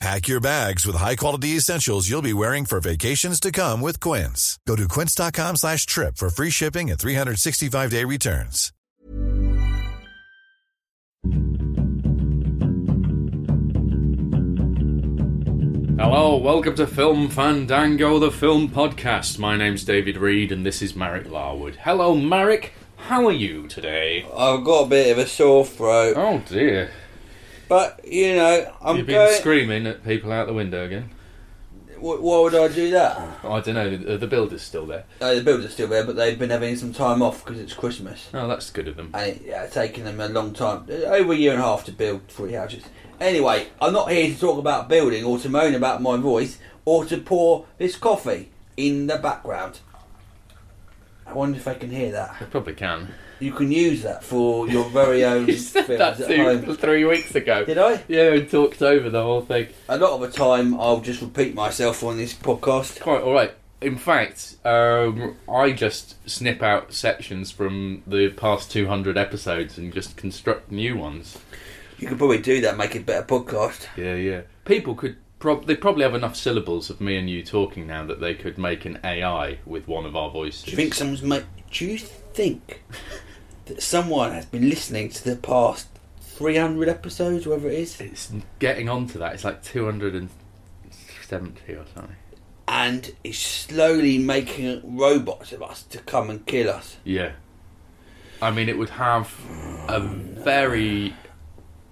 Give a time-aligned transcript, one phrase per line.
[0.00, 4.58] Pack your bags with high-quality essentials you'll be wearing for vacations to come with Quince.
[4.66, 8.72] Go to quince.com slash trip for free shipping and 365-day returns.
[15.98, 19.38] Hello, welcome to Film Fandango, the film podcast.
[19.38, 21.76] My name's David Reed and this is Marek Larwood.
[21.76, 22.72] Hello, Marek.
[22.96, 24.24] How are you today?
[24.36, 26.90] I've got a bit of a sore throat, Oh dear.
[27.70, 29.38] But you know, I'm You've been going.
[29.38, 31.08] screaming at people out the window again.
[31.98, 33.18] Wh- why would I do that?
[33.44, 35.04] I don't know, the, the builder's still there.
[35.20, 38.28] Uh, the builders still there, but they've been having some time off because it's Christmas,
[38.34, 39.10] Oh, that's good of them.
[39.14, 41.84] and it, yeah, it's taken them a long time, over a year and a half,
[41.86, 42.84] to build three houses.
[43.20, 47.04] Anyway, I'm not here to talk about building or to moan about my voice or
[47.04, 49.80] to pour this coffee in the background.
[51.26, 52.36] I wonder if I can hear that.
[52.40, 53.12] I probably can.
[53.40, 56.76] You can use that for your very own You said films that at two, home.
[56.76, 57.64] three weeks ago.
[57.64, 58.02] Did I?
[58.06, 59.68] Yeah, we talked over the whole thing.
[59.88, 63.00] A lot of the time, I'll just repeat myself on this podcast.
[63.00, 63.54] Quite alright.
[63.80, 70.16] In fact, um, I just snip out sections from the past 200 episodes and just
[70.18, 71.38] construct new ones.
[71.98, 73.86] You could probably do that, make it a better podcast.
[73.96, 74.40] Yeah, yeah.
[74.66, 78.20] People could prob- they probably have enough syllables of me and you talking now that
[78.20, 80.64] they could make an AI with one of our voices.
[80.64, 81.46] Do you think someone's made?
[81.70, 82.82] Do you think
[83.70, 85.88] that someone has been listening to the past
[86.20, 89.34] three hundred episodes, whatever it is, it's getting onto that?
[89.34, 90.28] It's like two hundred and
[91.26, 92.16] seventy or something.
[92.68, 96.96] and is slowly making robots of us to come and kill us?
[97.04, 97.32] Yeah.
[98.42, 99.34] I mean, it would have
[99.88, 101.14] a very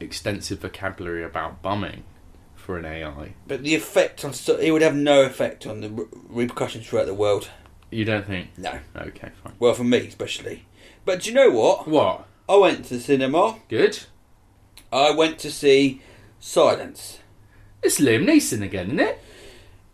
[0.00, 2.04] extensive vocabulary about bumming
[2.54, 3.34] for an AI.
[3.46, 7.50] But the effect on it would have no effect on the repercussions throughout the world.
[7.90, 8.48] You don't think?
[8.58, 9.54] No, Okay, fine.
[9.58, 10.64] well for me especially.
[11.04, 11.86] But do you know what?
[11.88, 12.26] What?
[12.48, 13.56] I went to the cinema.
[13.68, 14.00] Good.
[14.92, 16.00] I went to see
[16.40, 17.18] Silence.
[17.82, 19.18] It's Liam Neeson again, isn't it?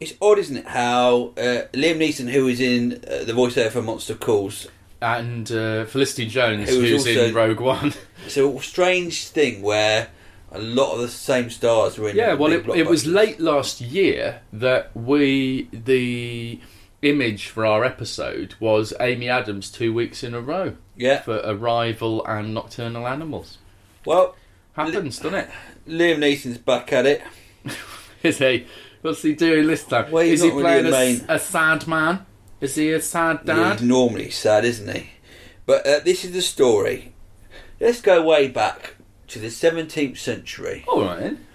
[0.01, 3.83] It's odd, isn't it, how uh, Liam Neeson, who is in uh, the voiceover for
[3.83, 4.67] Monster Calls,
[5.01, 7.93] And uh, Felicity Jones, Who was who's also- in Rogue One.
[8.27, 10.09] It's a strange thing where
[10.51, 12.17] a lot of the same stars were in.
[12.17, 13.13] Yeah, well, big it, it was blockbusters.
[13.15, 16.59] late last year that we the
[17.03, 21.21] image for our episode was Amy Adams two weeks in a row Yeah.
[21.23, 23.59] for Arrival and Nocturnal Animals.
[24.05, 24.37] Well,
[24.75, 25.51] Happens, doesn't it?
[25.89, 27.23] Liam Neeson's back at it.
[28.25, 28.67] Is he?
[29.03, 30.11] What's he doing this time?
[30.11, 32.27] Well, Is he not really playing a a, main- s- a sad man?
[32.61, 33.79] Is he a sad dad?
[33.79, 35.11] he's normally sad, isn't he?
[35.67, 37.13] But uh, this is the story.
[37.81, 38.95] Let's go way back
[39.29, 40.85] to the 17th century.
[40.89, 41.47] All right then.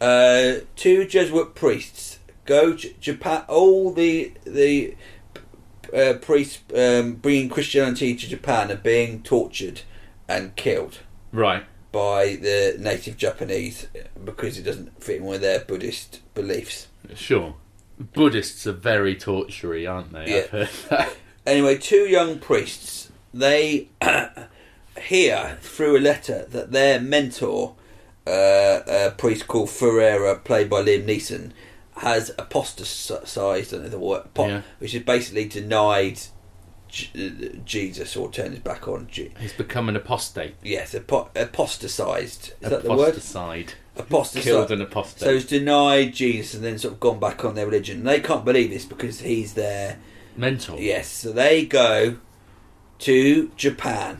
[0.00, 3.44] Uh, two Jesuit priests go to Japan.
[3.48, 4.94] All the the
[5.94, 9.82] uh, priests um, bringing Christianity to Japan are being tortured
[10.28, 10.98] and killed.
[11.32, 11.64] Right.
[11.92, 13.86] by the native Japanese
[14.24, 16.88] because it doesn't fit in with their Buddhist beliefs.
[17.14, 17.54] Sure.
[17.98, 20.26] Buddhists are very tortury, aren't they?
[20.30, 20.42] Yeah.
[20.42, 21.16] I've heard that.
[21.44, 23.88] Anyway, two young priests they
[25.00, 27.74] hear through a letter that their mentor,
[28.26, 31.50] uh, a priest called Ferreira, played by Liam Neeson,
[32.02, 34.62] has apostatized, I don't know the word, Yeah.
[34.78, 36.18] which is basically denied
[36.88, 39.08] J- uh, Jesus or turned his back on.
[39.10, 40.54] Je- He's become an apostate.
[40.62, 42.52] yes, apo- apostatized.
[42.60, 43.14] Is that the word?
[43.14, 43.70] Apostaside.
[43.96, 44.44] Apostatized.
[44.44, 45.20] Killed an apostate.
[45.22, 47.98] So he's denied Jesus and then sort of gone back on their religion.
[47.98, 49.98] And they can't believe this because he's their
[50.36, 50.78] mentor.
[50.78, 51.08] yes.
[51.08, 52.18] So they go
[53.00, 54.18] to Japan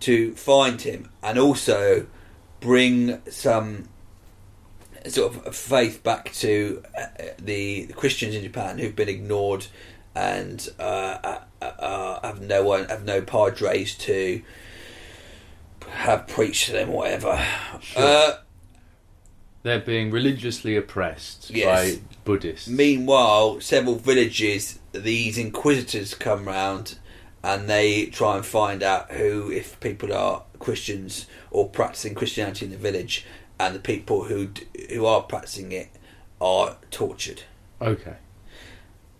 [0.00, 2.06] to find him and also
[2.60, 3.88] bring some
[5.06, 7.06] sort of faith back to uh,
[7.38, 9.66] the, the Christians in Japan who've been ignored
[10.14, 14.42] and uh, uh, uh, have no one have no padres to
[15.88, 17.44] have preached to them or whatever.
[17.96, 18.32] Uh,
[19.62, 21.96] They're being religiously oppressed Yes.
[21.96, 22.68] by Buddhists.
[22.68, 26.98] Meanwhile, several villages, these inquisitors come round
[27.42, 32.70] and they try and find out who, if people are Christians or practicing Christianity in
[32.70, 33.26] the village,
[33.58, 35.88] and the people who d- who are practicing it
[36.40, 37.42] are tortured.
[37.80, 38.16] Okay.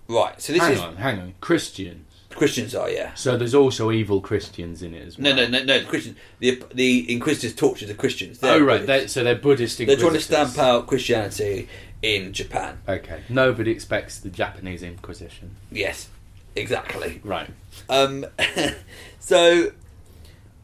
[0.08, 0.40] Right.
[0.40, 1.34] So this hang is on, hang on.
[1.40, 2.06] Christians.
[2.31, 3.14] Christians are yeah.
[3.14, 5.34] So there's also evil Christians in it as well.
[5.34, 5.81] No, no, no, no.
[5.81, 8.40] The Christian, the the Inquisitors tortured the Christians.
[8.42, 9.78] Oh They're right, they're, so they're Buddhist.
[9.78, 11.69] They're trying to stamp out Christianity
[12.02, 12.78] in Japan.
[12.88, 13.22] Okay.
[13.28, 15.56] Nobody expects the Japanese Inquisition.
[15.70, 16.08] Yes,
[16.56, 17.20] exactly.
[17.25, 17.48] Right.
[17.88, 18.26] Um,
[19.20, 19.72] so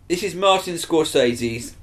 [0.09, 1.77] this is Martin Scorsese's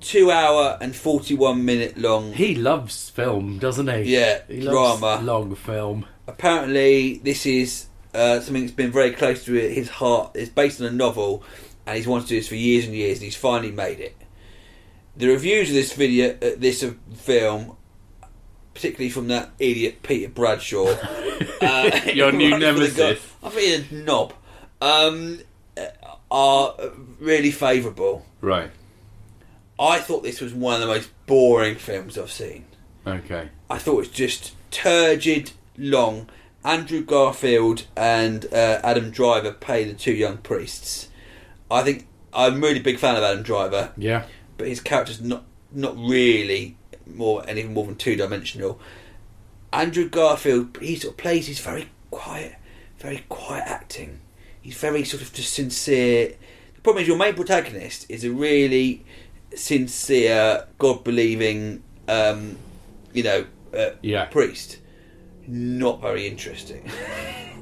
[0.00, 2.32] two-hour and forty-one minute long.
[2.32, 4.14] He loves film, doesn't he?
[4.14, 5.22] Yeah, he loves drama.
[5.24, 6.06] long film.
[6.26, 10.32] Apparently, this is uh, something that's been very close to his heart.
[10.34, 11.42] It's based on a novel,
[11.86, 14.14] and he's wanted to do this for years and years, and he's finally made it.
[15.16, 17.76] The reviews of this video, uh, this uh, film,
[18.74, 20.86] particularly from that idiot Peter Bradshaw,
[21.60, 23.32] uh, Your new runs for the go- nemesis.
[23.42, 24.32] I think he's a knob.
[24.80, 25.40] Um,
[25.76, 25.86] uh,
[26.30, 26.74] are
[27.18, 28.24] really favourable.
[28.40, 28.70] Right.
[29.78, 32.64] I thought this was one of the most boring films I've seen.
[33.06, 33.48] Okay.
[33.70, 36.28] I thought it was just turgid, long.
[36.64, 41.08] Andrew Garfield and uh, Adam Driver play the two young priests.
[41.70, 44.24] I think I'm a really big fan of Adam Driver, Yeah.
[44.56, 46.76] but his character's not not really
[47.06, 48.80] more anything more than two dimensional.
[49.72, 51.46] Andrew Garfield, he sort of plays.
[51.46, 52.56] He's very quiet,
[52.98, 54.20] very quiet acting.
[54.60, 56.34] He's very sort of just sincere.
[56.74, 59.04] The problem is your main protagonist is a really
[59.54, 62.56] sincere, God believing, um,
[63.12, 63.46] you know,
[63.76, 64.26] uh, Yeah.
[64.26, 64.78] priest.
[65.46, 66.88] Not very interesting.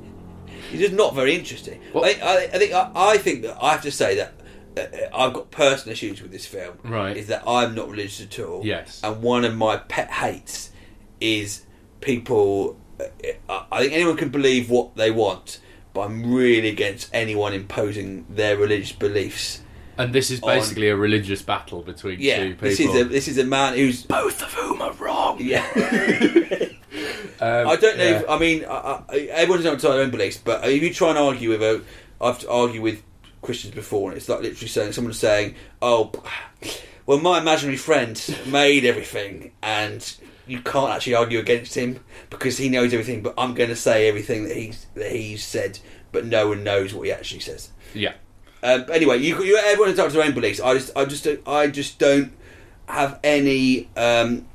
[0.71, 1.81] He's just not very interesting.
[1.93, 4.33] Well- I, I, I think I, I think that I have to say that
[4.77, 6.79] uh, I've got personal issues with this film.
[6.83, 7.17] Right.
[7.17, 8.65] Is that I'm not religious at all.
[8.65, 9.01] Yes.
[9.05, 10.71] And one of my pet hates
[11.21, 11.65] is
[12.01, 12.77] people.
[13.01, 13.05] Uh,
[13.49, 15.61] I I think anyone can believe what they want,
[15.95, 19.61] but I'm really against anyone imposing their religious beliefs.
[19.99, 22.69] And this is basically a religious battle between Yeah, two people.
[22.69, 25.39] this is a this is a man who's both of whom are wrong.
[25.41, 25.67] yeah.
[27.41, 28.05] Um, I don't know.
[28.05, 28.21] yeah.
[28.21, 31.11] If, I mean, I, I, everyone's entitled to their own beliefs, but if you try
[31.11, 31.83] and argue with a,
[32.21, 33.03] I've argued with
[33.43, 36.13] Christians before, and it's like literally saying someone's saying, "Oh,
[37.07, 40.17] well, my imaginary friend made everything," and
[40.47, 42.01] you can't actually argue against him
[42.31, 43.23] because he knows everything.
[43.23, 45.79] But I'm going to say everything that he's that he's said,
[46.13, 47.71] but no one knows what he actually says.
[47.95, 48.15] yeah.
[48.63, 50.61] Um, anyway, you, you everyone entitled to their own beliefs.
[50.61, 52.33] I just, I just, don't- I just don't
[52.89, 53.89] have any.
[53.97, 54.47] Um,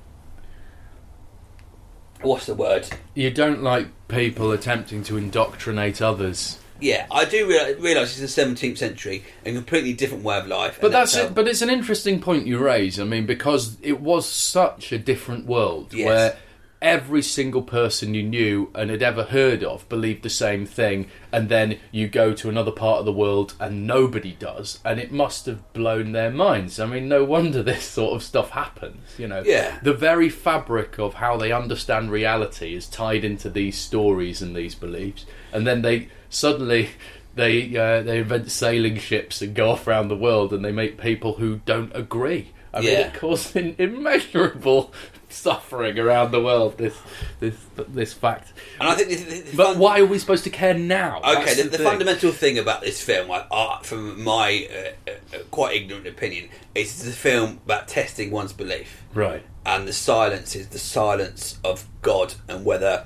[2.22, 2.88] what's the word?
[3.16, 6.58] You don't like people attempting to indoctrinate others.
[6.80, 10.80] Yeah, I do realize, realize it's the 17th century, a completely different way of life.
[10.82, 11.36] But and that's it.
[11.36, 13.00] But it's an interesting point you raise.
[13.00, 16.06] I mean, because it was such a different world Yes.
[16.08, 16.38] where
[16.82, 21.48] every single person you knew and had ever heard of believed the same thing, and
[21.50, 25.46] then you go to another part of the world and nobody does, and it must
[25.46, 26.80] have blown their minds.
[26.80, 29.00] I mean, no wonder this sort of stuff happens.
[29.18, 29.78] You know, Yeah.
[29.84, 34.74] the very fabric of how they understand reality is tied into these stories and these
[34.76, 36.90] beliefs, and then they suddenly
[37.36, 40.98] they uh, they invent sailing ships and go off around the world, and they make
[41.00, 42.50] people who don't agree.
[42.74, 43.00] I mean, Yeah.
[43.08, 44.94] it causes immeasurable
[45.32, 46.78] suffering around the world.
[46.78, 46.96] This
[47.40, 47.56] this
[47.88, 48.54] this fact.
[48.80, 51.20] and I think the, the, the But fun- why are we supposed to care now?
[51.20, 51.88] Okay, That's the, the thing.
[51.88, 54.68] fundamental thing about this film, uh, from my
[55.08, 59.04] uh, uh, quite ignorant opinion, is it's a film about testing one's belief.
[59.14, 59.44] right?
[59.64, 63.06] and the silence is the silence of God and whether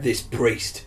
[0.00, 0.86] this priest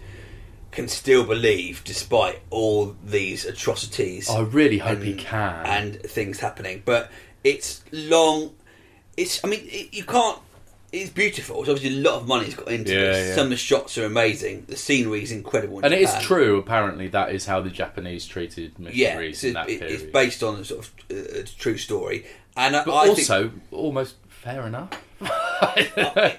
[0.72, 4.28] can still believe despite all these atrocities.
[4.30, 5.66] I really hope and, he can.
[5.66, 6.82] and things happening.
[6.86, 7.12] But
[7.44, 8.56] it's long.
[9.18, 10.40] It's I mean it, you can't.
[10.94, 11.60] It's beautiful.
[11.60, 13.28] It's obviously a lot of money's got into Yeah, this.
[13.30, 13.36] yeah.
[13.36, 14.66] Some of the shots are amazing.
[14.70, 15.80] The scenery is incredible.
[15.80, 16.24] in And it is Japan.
[16.24, 16.58] true.
[16.60, 20.02] Apparently, that is how the Japanese treated Yeah, missionaries it's, in that it- period.
[20.02, 22.26] it's based on a sort of uh, a true story.
[22.56, 24.90] And I, but I think, also, almost fair enough.
[25.22, 26.38] I-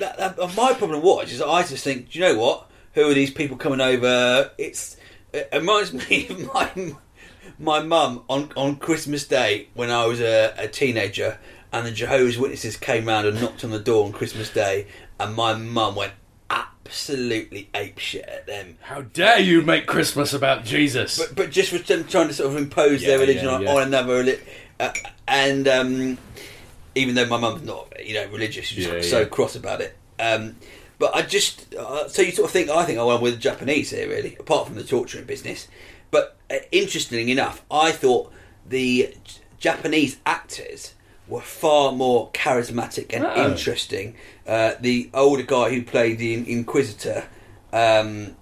[0.00, 2.68] that, that, my problem was is I just think, do you know what?
[2.94, 4.50] Who are these people coming over?
[4.58, 4.96] It's
[5.32, 6.94] it reminds me of my
[7.58, 11.38] my mum on on Christmas Day when I was a, a teenager,
[11.74, 14.86] and the Jehovah's Witnesses came round and knocked on the door on Christmas Day,
[15.18, 16.12] and my mum went
[16.48, 18.78] absolutely apeshit at them.
[18.80, 21.18] How dare you make Christmas about Jesus?
[21.18, 23.74] But, but just them trying to sort of impose Yeah, their religion yeah, on, yeah.
[23.74, 24.36] on another,
[24.78, 24.92] uh,
[25.26, 26.18] and um,
[26.94, 29.96] even though my mum's not, you know, religious, she's Yeah, so cross about it.
[30.20, 30.54] Um,
[31.00, 33.40] but I just, uh, so you sort of think, I think I went with the
[33.40, 35.66] Japanese here, really, apart from the torturing business.
[36.12, 38.32] But uh, interestingly enough, I thought
[38.64, 39.12] the
[39.58, 40.94] Japanese actors
[41.34, 43.50] were far more charismatic and Oh.
[43.50, 44.14] interesting.
[44.46, 47.24] Uh, the older guy who played the Inquisitor,
[47.72, 48.36] um,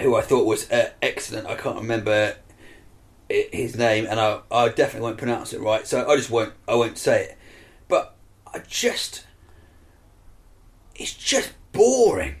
[0.00, 1.46] who I thought was uh, excellent.
[1.46, 2.36] I can't remember
[3.30, 6.52] i- his name, and I, I definitely won't pronounce it right, so I just won't.
[6.68, 7.38] I won't say it.
[7.88, 8.14] But
[8.54, 9.24] I just,
[10.94, 12.36] it's just boring,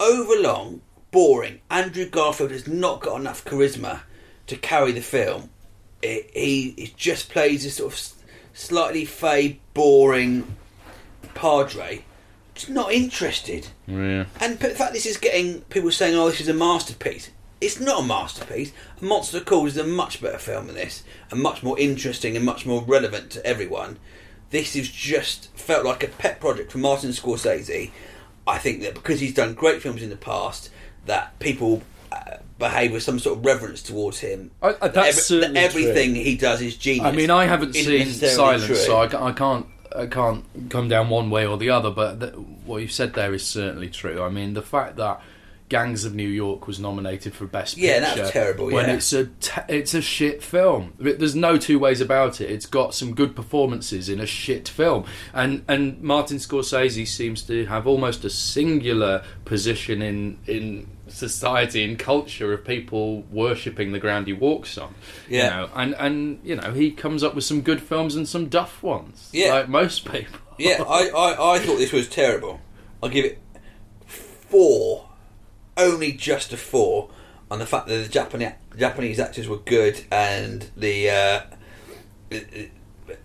[0.00, 0.80] overlong,
[1.10, 1.60] boring.
[1.70, 4.00] Andrew Garfield has not got enough charisma
[4.46, 5.50] to carry the film.
[6.02, 7.98] It, he, he just plays this sort of
[8.52, 10.56] slightly fey, boring
[11.34, 12.04] padre.
[12.54, 13.68] Just not interested.
[13.86, 14.26] Yeah.
[14.40, 17.30] And the fact this is getting people saying, "Oh, this is a masterpiece."
[17.60, 18.72] It's not a masterpiece.
[19.00, 22.66] Monster Calls is a much better film than this, and much more interesting and much
[22.66, 23.98] more relevant to everyone.
[24.50, 27.92] This is just felt like a pet project for Martin Scorsese.
[28.46, 30.70] I think that because he's done great films in the past,
[31.06, 31.82] that people
[32.58, 34.50] behave with some sort of reverence towards him.
[34.62, 36.22] I- I- that's Every- certainly everything true.
[36.22, 37.06] he does is genius.
[37.06, 38.74] I mean, I haven't seen Silence, true.
[38.76, 39.66] so I, I can't.
[39.94, 41.90] I can't come down one way or the other.
[41.90, 42.32] But th-
[42.64, 44.22] what you've said there is certainly true.
[44.22, 45.20] I mean, the fact that
[45.72, 48.96] Gangs of New York was nominated for Best Picture that was terrible, When yeah.
[48.96, 50.92] it's a t- it's a shit film.
[50.98, 52.50] There's no two ways about it.
[52.50, 57.64] It's got some good performances in a shit film, and and Martin Scorsese seems to
[57.64, 64.26] have almost a singular position in in society and culture of people worshipping the ground
[64.26, 64.94] he walks on.
[65.26, 65.44] Yeah.
[65.44, 68.50] You know, and and you know he comes up with some good films and some
[68.50, 69.30] duff ones.
[69.32, 69.54] Yeah.
[69.54, 70.38] like most people.
[70.58, 72.60] Yeah, I, I, I thought this was terrible.
[73.02, 73.38] I'll give it
[74.06, 75.08] four,
[75.76, 77.10] only just a four,
[77.50, 81.40] on the fact that the Japanese Japanese actors were good and the uh,
[82.30, 82.70] the,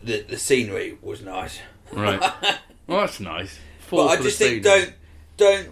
[0.03, 1.59] the the scenery was nice.
[1.91, 2.21] right.
[2.87, 3.59] Well, that's nice.
[3.79, 4.93] Four But I just think don't
[5.35, 5.69] don't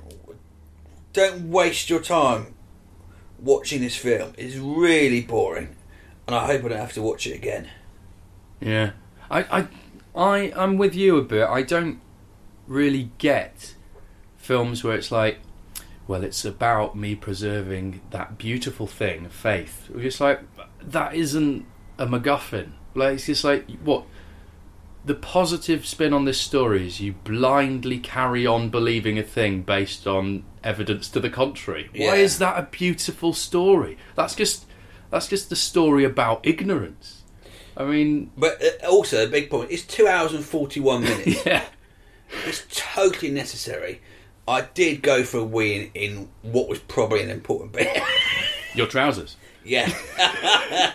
[1.14, 2.54] don't waste your time
[3.40, 4.34] watching this film.
[4.38, 5.76] It's really boring,
[6.28, 7.70] and I hope I don't have to watch it again.
[8.60, 8.92] Yeah,
[9.30, 9.68] I, I,
[10.16, 11.48] I, I'm with you a bit.
[11.48, 12.02] I don't
[12.68, 13.76] really get
[14.38, 15.40] films where it's like,
[16.08, 19.90] well, it's about me preserving that beautiful thing, faith.
[19.96, 20.42] It's like
[20.82, 21.66] that isn't
[21.98, 22.72] a MacGuffin.
[22.94, 24.06] Like it's just like what
[25.04, 30.08] the positive spin on this story is you blindly carry on believing a thing based
[30.08, 31.90] on evidence to the contrary.
[31.94, 32.08] Yeah.
[32.08, 33.98] Why is that a beautiful story?
[34.16, 34.66] That's just
[35.10, 37.24] that's just the story about ignorance.
[37.78, 39.70] I mean, But uh, also a big point.
[39.72, 41.46] It's two hours and forty one minutes.
[41.46, 41.66] yeah.
[42.46, 44.02] It's totally necessary.
[44.48, 48.02] I did go for a win in, what was probably an important bit.
[48.76, 49.38] Your trousers.
[49.64, 49.92] yeah.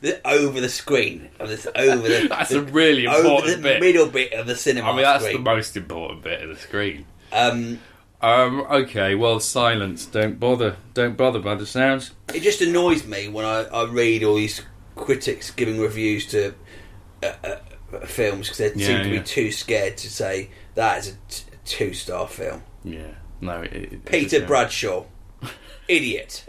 [0.00, 1.28] the, over the screen.
[1.38, 3.80] Over the, That's the- a really over important the bit.
[3.80, 5.36] middle bit of the cinema I mean, that's screen.
[5.44, 7.04] the most important bit of the screen.
[7.32, 7.80] um,
[8.22, 10.06] Um, okay, well, silence.
[10.06, 10.76] Don't bother.
[10.94, 12.12] Don't bother by the sounds.
[12.34, 14.62] it just annoys me when I, I read all these
[14.96, 16.54] critics giving reviews to
[17.22, 17.56] uh, uh,
[18.06, 19.18] films because they Yeah, seem to yeah.
[19.20, 22.62] be too scared to say that is a t- two star film.
[22.84, 23.12] Yeah.
[23.40, 25.04] No, it, it, Peter Bradshaw,
[25.88, 26.44] idiot.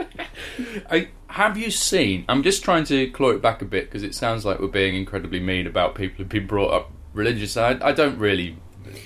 [0.89, 2.25] I, have you seen?
[2.27, 4.95] I'm just trying to claw it back a bit because it sounds like we're being
[4.95, 7.55] incredibly mean about people who've been brought up religious.
[7.57, 8.57] I, I don't really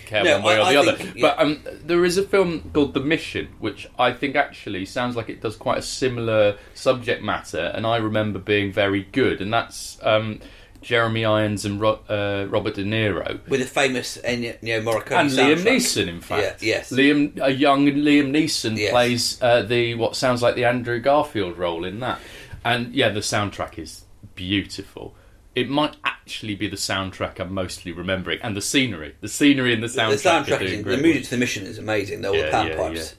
[0.08, 0.94] care No, one way I- or I the other.
[0.98, 5.16] think- But um, there is a film called The Mission, which I think actually sounds
[5.16, 9.42] like it does quite a similar subject matter, and I remember being very good.
[9.42, 10.40] And that's um,
[10.86, 13.40] Jeremy Irons and Ro- uh, Robert De Niro.
[13.50, 15.58] With a famous Ennio Morricone and Liam.
[15.66, 16.62] Neeson, in fact.
[16.62, 16.92] Yeah, yes.
[16.92, 18.92] Liam, a young Liam Neeson Yes.
[18.92, 22.20] plays uh, the what sounds like the Andrew Garfield role in that,
[22.64, 25.16] and yeah, the soundtrack is beautiful.
[25.56, 29.82] It might actually be the soundtrack I'm mostly remembering, and the scenery, the scenery and
[29.82, 30.22] the soundtrack.
[30.22, 30.46] The soundtrack.
[30.60, 32.22] soundtrack, is, the music to the mission is amazing.
[32.22, 33.14] Though all Yeah, the yeah, panpipes,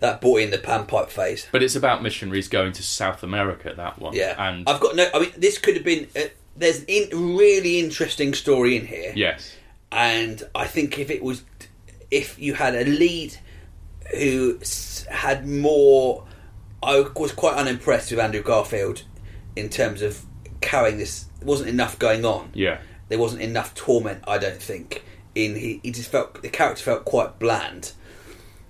[0.00, 1.46] that brought in the panpipe phase.
[1.52, 3.72] But it's about missionaries going to South America.
[3.76, 5.08] That one, Yeah, and I've got no.
[5.14, 6.08] I mean, this could have been.
[6.56, 9.54] There's an in, really interesting story in here, yes,
[9.90, 11.42] and I think if it was,
[12.10, 13.36] if you had a lead
[14.16, 14.58] who
[15.10, 16.24] had more,
[16.82, 19.02] I was quite unimpressed with Andrew Garfield
[19.56, 20.24] in terms of
[20.60, 21.24] carrying this.
[21.40, 22.50] There wasn't enough going on.
[22.54, 24.22] yeah, There wasn't enough torment.
[24.26, 25.04] I don't think.
[25.34, 27.92] In he, he just felt the character felt quite bland.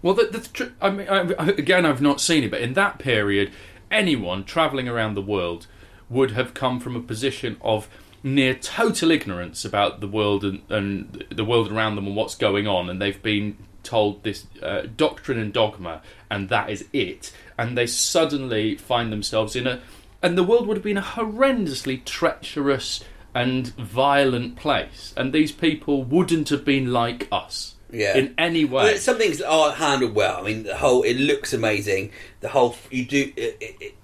[0.00, 2.72] Well, the, the tr- I mean, I, I- again, I've not seen it, but in
[2.74, 3.52] that period,
[3.90, 5.66] anyone travelling around the world
[6.11, 7.88] would have come from a position of
[8.23, 12.66] near total ignorance about the world and, and the world around them and what's going
[12.66, 17.76] on, and they've been told this uh, doctrine and dogma, and that is it, and
[17.76, 19.80] they suddenly find themselves in a,
[20.23, 26.02] and the world would have been a horrendously treacherous and violent place, and these people
[26.02, 27.75] wouldn't have been like us.
[27.90, 28.16] Yeah.
[28.16, 28.84] In any way.
[28.84, 30.38] Well, some things are handled well.
[30.38, 32.11] I mean, the whole it looks amazing.
[32.40, 33.32] The whole you do.
[33.37, 33.94] It, it-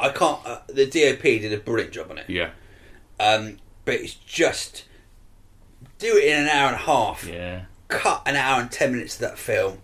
[0.00, 0.38] I can't.
[0.44, 2.28] Uh, the DOP did a brilliant job on it.
[2.28, 2.50] Yeah.
[3.18, 4.84] Um, but it's just
[5.98, 7.26] do it in an hour and a half.
[7.26, 7.64] Yeah.
[7.88, 9.78] Cut an hour and ten minutes of that film.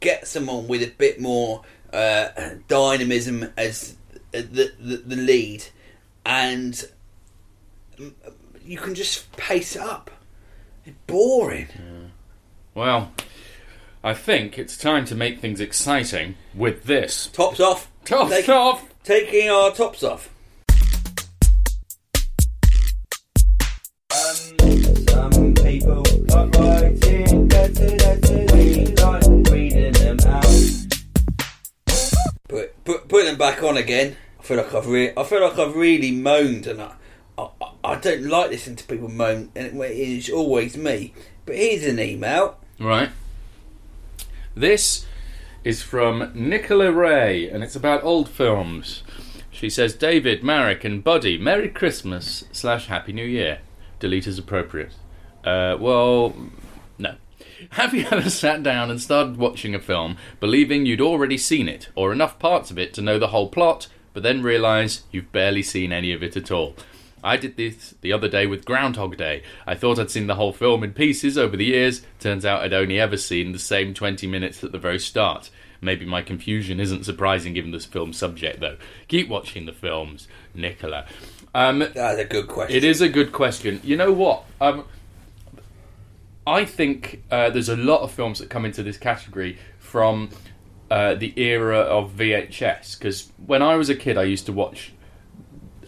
[0.00, 1.62] Get someone with a bit more
[1.92, 2.28] uh,
[2.68, 3.96] dynamism as
[4.32, 5.64] the, the the lead,
[6.26, 6.84] and
[8.64, 10.10] you can just pace it up.
[10.84, 11.68] It's boring.
[12.74, 13.12] Well,
[14.02, 17.28] I think it's time to make things exciting with this.
[17.28, 17.90] Tops off.
[18.04, 18.91] Tops off!
[19.04, 20.30] Taking our tops off.
[24.12, 24.58] Um,
[25.08, 30.44] some people are writing letters, letters, like reading them out.
[32.48, 34.16] Put, put, put them back on again.
[34.38, 36.92] I feel like I've re- I feel like I've really moaned, and I,
[37.36, 37.48] I,
[37.82, 41.12] I don't like listening to people moan, and it is always me.
[41.44, 42.56] But here's an email.
[42.78, 43.10] Right.
[44.54, 45.06] This
[45.64, 49.02] is from Nicola Ray, and it's about old films.
[49.50, 53.60] She says, David, Marek, and Buddy, Merry Christmas slash Happy New Year.
[54.00, 54.92] Delete as appropriate.
[55.44, 56.34] Uh, well,
[56.98, 57.14] no.
[57.70, 61.90] Have you ever sat down and started watching a film believing you'd already seen it,
[61.94, 65.62] or enough parts of it to know the whole plot, but then realise you've barely
[65.62, 66.74] seen any of it at all?
[67.22, 69.42] I did this the other day with Groundhog Day.
[69.66, 72.02] I thought I'd seen the whole film in pieces over the years.
[72.18, 75.50] Turns out I'd only ever seen the same 20 minutes at the very start.
[75.80, 78.76] Maybe my confusion isn't surprising given this film's subject, though.
[79.08, 81.06] Keep watching the films, Nicola.
[81.54, 82.76] Um, That's a good question.
[82.76, 83.80] it is a good question.
[83.82, 84.44] You know what?
[84.60, 84.84] Um,
[86.46, 90.30] I think uh, there's a lot of films that come into this category from
[90.90, 92.98] uh, the era of VHS.
[92.98, 94.92] Because when I was a kid, I used to watch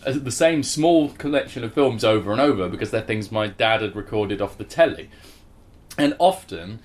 [0.04, 3.96] the same small collection of films over and over because they're things my dad had
[3.96, 5.11] recorded off the telly.
[5.96, 6.80] And often,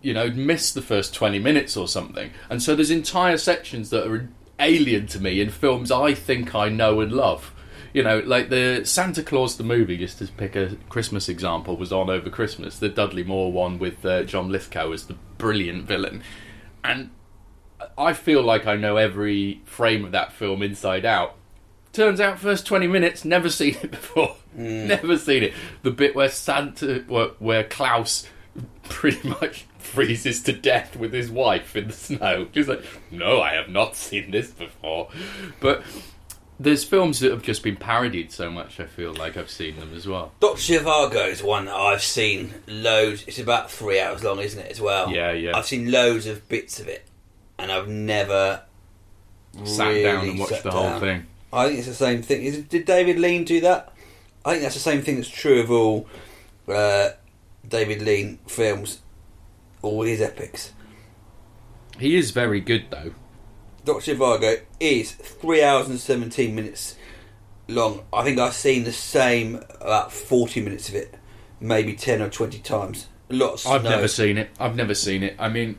[0.00, 2.30] you know, miss the first 20 minutes or something.
[2.48, 6.68] And so there's entire sections that are alien to me in films I think I
[6.68, 7.52] know and love.
[7.92, 11.92] You know, like the Santa Claus the movie, just to pick a Christmas example, was
[11.92, 12.78] on over Christmas.
[12.78, 16.22] The Dudley Moore one with uh, John Lithgow as the brilliant villain.
[16.82, 17.10] And
[17.98, 21.36] I feel like I know every frame of that film inside out.
[21.92, 24.36] Turns out, first 20 minutes, never seen it before.
[24.56, 24.86] Mm.
[24.86, 25.54] Never seen it.
[25.82, 28.26] The bit where Santa, where, where Klaus
[28.88, 32.46] pretty much freezes to death with his wife in the snow.
[32.54, 35.08] She's like, no, I have not seen this before.
[35.60, 35.82] But
[36.58, 39.92] there's films that have just been parodied so much, I feel like I've seen them
[39.94, 40.32] as well.
[40.40, 43.24] Doctor Zhivago is one that I've seen loads.
[43.26, 44.70] It's about three hours long, isn't it?
[44.70, 45.10] As well.
[45.10, 45.56] Yeah, yeah.
[45.56, 47.06] I've seen loads of bits of it,
[47.58, 48.62] and I've never
[49.64, 51.00] Sat really down and watched the whole down.
[51.00, 51.26] thing.
[51.52, 52.42] I think it's the same thing.
[52.44, 53.92] Is, did David Lean do that?
[54.44, 56.08] I think that's the same thing that's true of all
[56.68, 57.10] uh,
[57.68, 59.00] David Lean films,
[59.82, 60.72] all his epics.
[61.98, 63.12] He is very good, though.
[63.84, 66.96] Doctor Zhivago is three hours and seventeen minutes
[67.68, 68.04] long.
[68.12, 71.14] I think I've seen the same about forty minutes of it,
[71.60, 73.08] maybe ten or twenty times.
[73.28, 73.72] A lot of snow.
[73.72, 74.50] I've never seen it.
[74.58, 75.36] I've never seen it.
[75.38, 75.78] I mean,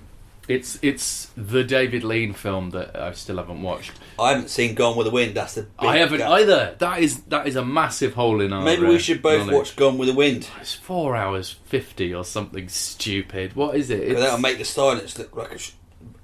[0.54, 3.92] it's it's the David Lean film that I still haven't watched.
[4.20, 5.36] I haven't seen Gone with the Wind.
[5.36, 5.64] That's the.
[5.64, 6.32] Big I haven't gap.
[6.32, 6.76] either.
[6.78, 8.64] That is that is a massive hole in our.
[8.64, 9.56] Maybe uh, we should both knowledge.
[9.56, 10.48] watch Gone with the Wind.
[10.62, 13.56] It's four hours fifty or something stupid.
[13.56, 14.02] What is it?
[14.02, 15.52] It's That'll make the silence look like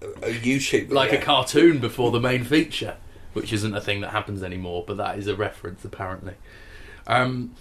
[0.01, 0.71] a, a YouTube.
[0.81, 0.95] Video.
[0.95, 2.97] like a cartoon before the main feature,
[3.33, 4.83] which isn't a thing that happens anymore.
[4.85, 6.35] But that is a reference apparently.
[7.07, 7.55] Um,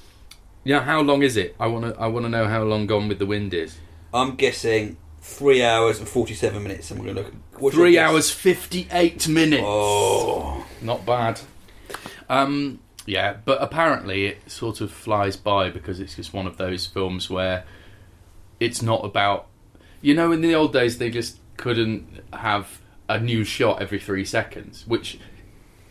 [0.64, 0.82] yeah.
[0.82, 1.56] How long is it?
[1.58, 2.00] I want to.
[2.00, 3.78] I want to know how long Gone with the Wind is.
[4.12, 4.96] I'm guessing
[5.28, 6.90] three hours and forty-seven minutes.
[6.90, 7.32] I'm going to look.
[7.58, 8.10] what's your Three guess?
[8.10, 9.62] hours fifty-eight minutes.
[9.66, 11.40] Oh, Not bad.
[12.28, 16.86] Um, yeah, but apparently it sort of flies by because it's just one of those
[16.86, 17.64] films where
[18.60, 19.46] it's not about.
[20.00, 24.24] You know, in the old days, they just couldn't have a new shot every three
[24.24, 25.18] seconds, which,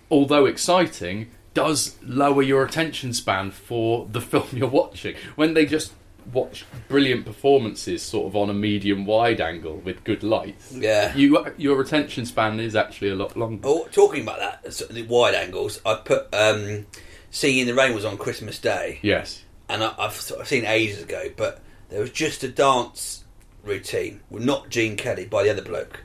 [0.10, 5.16] although exciting, does lower your attention span for the film you're watching.
[5.36, 5.94] When they just
[6.34, 11.16] watch brilliant performances sort of on a medium wide angle with good lights Yeah.
[11.16, 15.04] you your attention span is actually a lot longer oh, talking about that, so the
[15.04, 15.80] wide angles.
[15.86, 16.86] I put um,
[17.32, 20.66] "Singing in the Rain" was on Christmas Day, yes and I, I've, sort of seen
[20.66, 23.24] ages ago, but there was just a dance
[23.64, 26.04] routine, well, not Gene Kelly, by the other bloke,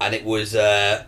[0.00, 1.04] and it was, uh,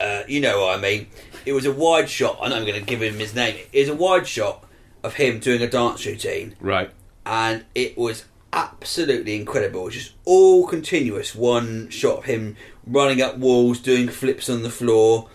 [0.00, 1.06] uh, you know what I mean.
[1.44, 2.38] It was a wide shot.
[2.42, 3.56] I'm not going to give him his name.
[3.72, 4.64] It was a wide shot
[5.04, 6.90] of him doing a dance routine, right
[7.26, 9.82] and it was absolutely incredible.
[9.82, 11.34] It was just all continuous.
[11.34, 15.28] One shot of him running up walls, doing flips on the floor.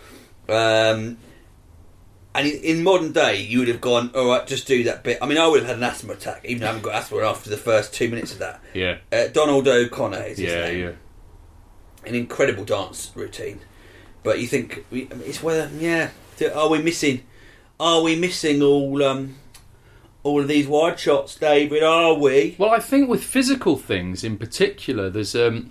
[0.48, 1.18] Um,
[2.34, 5.18] and in, modern day, you would have gone, all right, just do that bit.
[5.20, 7.18] I mean, I would have had an asthma attack, even though I haven't got asthma
[7.18, 8.60] after the first two minutes of that.
[8.72, 10.78] yeah Uh, Donald O'Connor is his yeah name.
[10.80, 13.60] yeah An incredible dance routine.
[14.22, 16.10] But you think, we- I mean, it's whether, yeah,
[16.54, 17.22] are we missing,
[17.78, 19.36] are we missing all, um,
[20.22, 21.82] all of these wide shots, David?
[21.82, 22.54] Are we?
[22.58, 25.70] Well, I think with physical things in particular, there's um,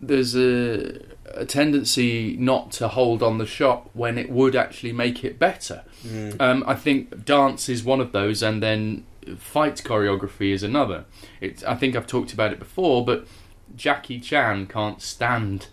[0.00, 1.00] there's a,
[1.34, 5.84] a tendency not to hold on the shot when it would actually make it better.
[6.40, 9.04] Um, I think dance is one of those, and then
[9.36, 11.04] fight choreography is another.
[11.40, 13.26] It's, I think I've talked about it before, but
[13.76, 15.68] Jackie Chan can't stand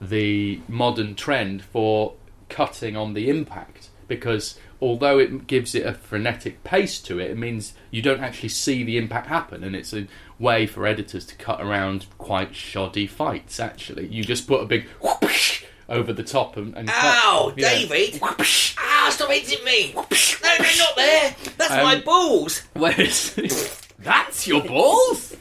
[0.00, 2.14] the modern trend for
[2.48, 7.38] cutting on the impact because although it gives it a frenetic pace to it, it
[7.38, 10.06] means you don't actually see the impact happen, and it's a
[10.38, 13.60] way for editors to cut around quite shoddy fights.
[13.60, 17.56] Actually, you just put a big whoosh over the top and, and Ow, cut.
[17.56, 18.20] David!
[18.22, 19.92] Ow, stop hitting me!
[19.94, 21.36] No, they're not there!
[21.58, 22.62] That's my Um, balls!
[22.74, 23.34] Whereas
[24.00, 25.36] that's your balls.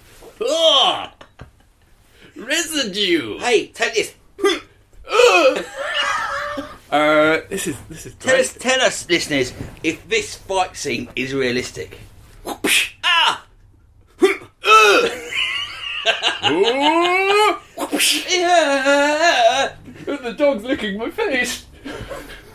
[0.47, 1.09] Ugh.
[2.35, 3.39] Residue.
[3.39, 4.13] Hey, take this!
[6.91, 8.41] Uh, this is this is Tell great.
[8.41, 11.99] us, tell us, listeners, if this fight scene is realistic.
[13.03, 13.45] Ah!
[16.49, 17.57] Ooh.
[18.29, 19.75] Yeah!
[20.05, 21.65] the dog's licking my face.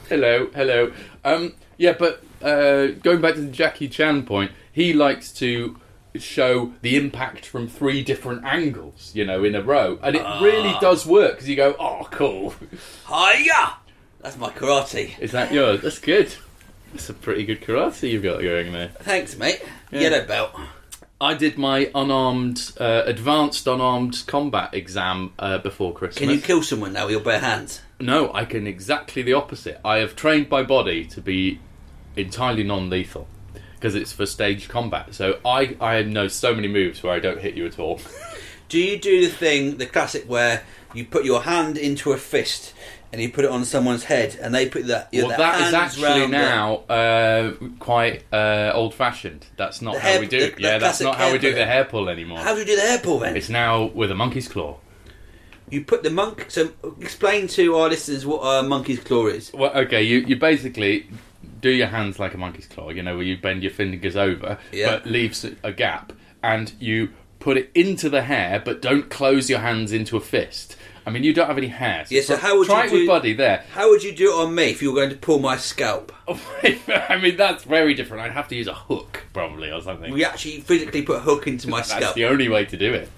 [0.08, 0.92] hello, hello.
[1.24, 5.78] Um, yeah, but uh, going back to the Jackie Chan point, he likes to
[6.16, 10.74] show the impact from three different angles, you know, in a row, and it really
[10.80, 12.54] does work because you go, "Oh, cool."
[13.08, 13.76] Hiya!
[14.20, 15.18] That's my karate.
[15.18, 15.82] Is that yours?
[15.82, 16.34] That's good.
[16.92, 18.88] That's a pretty good karate you've got going there.
[18.88, 19.62] Thanks, mate.
[19.90, 20.00] Yeah.
[20.00, 20.52] Yellow belt.
[21.20, 26.18] I did my unarmed, uh, advanced unarmed combat exam uh, before Christmas.
[26.18, 27.80] Can you kill someone now with your bare hands?
[27.98, 29.80] No, I can exactly the opposite.
[29.82, 31.60] I have trained my body to be
[32.16, 33.26] entirely non-lethal
[33.74, 35.14] because it's for stage combat.
[35.14, 38.00] So I I know so many moves where I don't hit you at all.
[38.68, 42.74] Do you do the thing, the classic, where you put your hand into a fist
[43.12, 45.08] and you put it on someone's head and they put that?
[45.12, 49.46] well, that is actually now uh, quite uh, old-fashioned.
[49.56, 50.38] That's not how hair- we do.
[50.38, 50.58] it.
[50.58, 51.58] yeah, that's not how we do pull.
[51.58, 52.38] the hair pull anymore.
[52.38, 53.36] How do you do the hair pull then?
[53.36, 54.78] It's now with a monkey's claw.
[55.68, 56.46] You put the monk.
[56.48, 59.52] So explain to our listeners what a monkey's claw is.
[59.52, 61.08] Well, okay, you, you basically
[61.60, 64.58] do your hands like a monkey's claw, you know, where you bend your fingers over,
[64.72, 64.90] Yeah.
[64.90, 67.08] but leaves a gap, and you
[67.40, 70.76] put it into the hair, but don't close your hands into a fist.
[71.06, 72.04] I mean, you don't have any hair.
[72.08, 73.64] Yeah, so how would try you it with do- Buddy there?
[73.72, 76.12] How would you do it on me if you were going to pull my scalp?
[76.28, 78.24] I mean, that's very different.
[78.24, 80.12] I'd have to use a hook, probably, or something.
[80.12, 82.00] We actually physically put a hook into my scalp.
[82.00, 83.08] that's the only way to do it.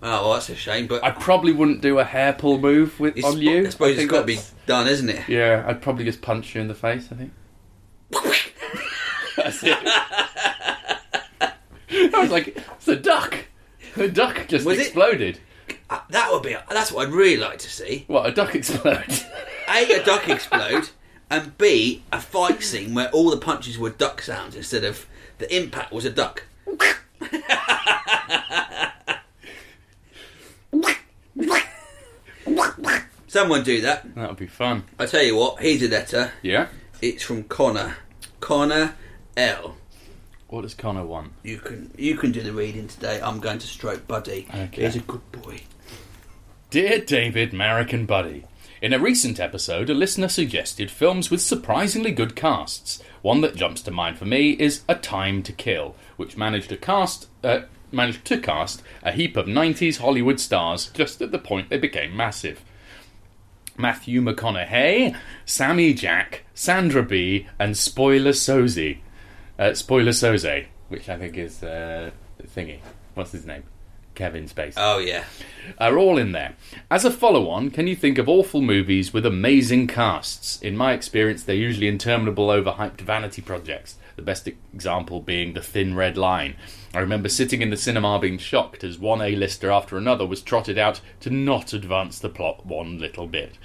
[0.00, 0.86] Oh, well, that's a shame.
[0.86, 3.66] But I probably wouldn't do a hair pull move with it's, on you.
[3.66, 5.28] I suppose it's got to be done, isn't it?
[5.28, 7.08] Yeah, I'd probably just punch you in the face.
[7.10, 7.32] I think.
[9.36, 9.78] That's it.
[12.14, 13.46] I was like, it's a duck.
[13.96, 15.36] The duck just Was exploded.
[15.36, 15.40] Uh,
[15.92, 16.56] Uh, that would be.
[16.70, 18.04] That's what I'd really like to see.
[18.06, 18.26] What?
[18.26, 19.20] A duck explode?
[19.68, 20.88] A, a duck explode,
[21.30, 25.54] and B, a fight scene where all the punches were duck sounds instead of the
[25.54, 26.44] impact was a duck.
[33.28, 34.14] Someone do that.
[34.14, 34.84] that would be fun.
[34.98, 35.60] I tell you what.
[35.60, 36.32] Here's a letter.
[36.42, 36.68] Yeah.
[37.00, 37.96] It's from Connor.
[38.40, 38.94] Connor
[39.36, 39.76] L.
[40.48, 41.32] What does Connor want?
[41.42, 43.20] You can you can do the reading today.
[43.22, 44.46] I'm going to stroke Buddy.
[44.54, 44.84] Okay.
[44.84, 45.62] He's a good boy.
[46.72, 48.46] Dear David, Marek, and Buddy,
[48.80, 53.02] in a recent episode, a listener suggested films with surprisingly good casts.
[53.20, 56.78] One that jumps to mind for me is A Time to Kill, which managed to
[56.78, 61.68] cast uh, managed to cast a heap of 90s Hollywood stars just at the point
[61.68, 62.64] they became massive.
[63.76, 68.96] Matthew McConaughey, Sammy Jack, Sandra Bee, and Spoiler Soze.
[69.58, 72.78] Uh, Spoiler Soze, which I think is uh, thingy.
[73.12, 73.64] What's his name?
[74.14, 75.24] Kevin Spacey Oh yeah.
[75.78, 76.54] are all in there.
[76.90, 80.60] As a follow on, can you think of awful movies with amazing casts?
[80.60, 83.96] In my experience, they're usually interminable, overhyped vanity projects.
[84.16, 86.56] The best example being The Thin Red Line.
[86.94, 90.76] I remember sitting in the cinema being shocked as one A-lister after another was trotted
[90.76, 93.56] out to not advance the plot one little bit.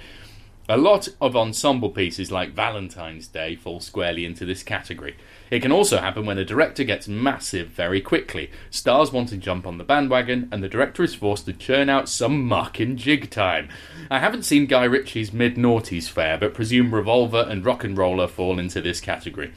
[0.70, 5.16] A lot of ensemble pieces like Valentine's Day fall squarely into this category.
[5.50, 8.50] It can also happen when a director gets massive very quickly.
[8.70, 12.08] Stars want to jump on the bandwagon, and the director is forced to churn out
[12.08, 13.68] some muck in jig time.
[14.10, 18.80] I haven't seen Guy Ritchie's mid noughties fare, but presume Revolver and RocknRolla fall into
[18.80, 19.52] this category.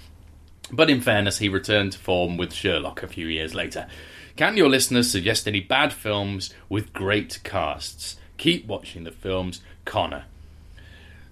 [0.72, 3.88] But in fairness, he returned to form with Sherlock a few years later.
[4.38, 8.18] Can your listeners suggest any bad films with great casts?
[8.38, 10.24] Keep watching the films, Connor.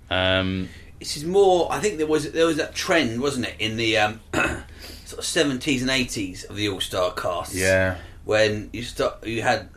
[0.10, 0.70] Um,
[1.00, 1.72] This is more.
[1.72, 5.26] I think there was there was that trend, wasn't it, in the um, sort of
[5.26, 7.56] seventies and eighties of the All Star casts.
[7.56, 7.98] Yeah.
[8.26, 9.70] When you start, you had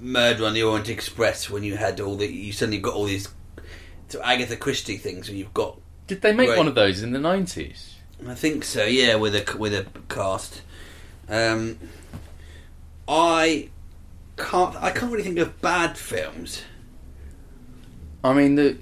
[0.00, 1.48] Murder on the Orient Express.
[1.48, 3.28] When you had all the, you suddenly got all these
[4.08, 5.28] sort of Agatha Christie things.
[5.28, 6.58] And you've got, did they make Right.
[6.58, 7.94] one of those in the nineties?
[8.28, 8.84] I think so.
[8.84, 10.60] Yeah, with a with a cast.
[11.28, 11.78] Um,
[13.08, 13.70] I
[14.36, 14.76] can't.
[14.76, 16.62] I can't really think of bad films.
[18.22, 18.76] I mean, the,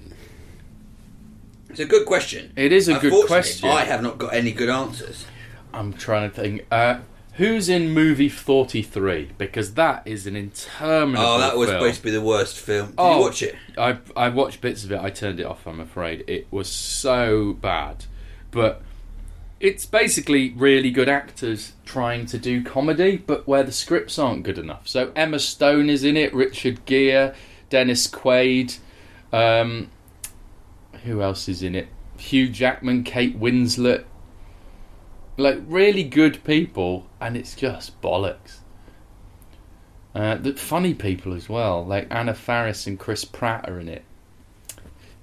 [1.72, 2.52] It's a good question.
[2.54, 3.68] It is a good question.
[3.68, 5.24] I have not got any good answers.
[5.72, 6.66] I'm trying to think.
[6.70, 6.98] Uh,
[7.35, 9.30] who's in movie 43?
[9.38, 11.80] Because that is an interminable Oh, that was film.
[11.80, 12.88] supposed to be the worst film.
[12.88, 13.56] Did Oh, you watch it?
[13.78, 15.00] I I watched bits of it.
[15.00, 15.66] I turned it off.
[15.66, 18.04] I'm afraid it was so bad,
[18.50, 18.82] but
[19.58, 24.58] it's basically really good actors trying to do comedy, but where the scripts aren't good
[24.58, 24.87] enough.
[24.88, 27.32] So Emma Stone is in it, Richard Gere,
[27.70, 28.76] Dennis Quaid,
[29.32, 29.88] um,
[31.05, 31.88] who else is in it?
[32.19, 34.05] Hugh Jackman, Kate Winslet,
[35.37, 38.59] like really good people, and it's just bollocks.
[40.15, 44.05] Uh, the funny people as well, like Anna Faris and Chris Pratt are in it.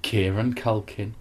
[0.02, 1.12] Kieran Culkin.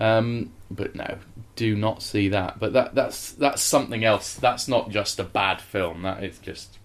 [0.00, 1.18] Um, but no,
[1.54, 2.58] do not see that.
[2.58, 4.34] But that that's that's something else.
[4.34, 6.02] That's not just a bad film.
[6.02, 6.78] That is just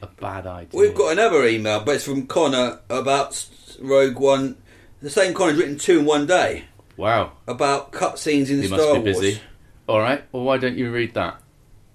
[0.00, 0.80] a bad idea.
[0.80, 3.46] We've got another email, but it's from Connor about
[3.80, 4.56] Rogue One.
[5.02, 6.64] The same Connor's written two in one day
[6.96, 7.32] wow.
[7.48, 9.20] about cutscenes in You Star must be Wars.
[9.20, 9.40] busy.
[9.88, 10.22] All right.
[10.32, 11.40] Well, why don't you read that?